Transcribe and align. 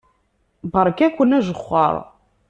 Beṛka-ken 0.71 1.35
ajexxeṛ. 1.37 1.95